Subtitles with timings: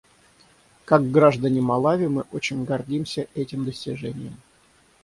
[0.85, 4.39] Как граждане Малави мы очень гордимся этим достижением.